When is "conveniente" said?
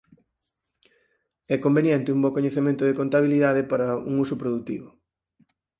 1.65-2.13